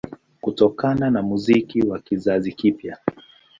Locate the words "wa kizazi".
1.81-2.51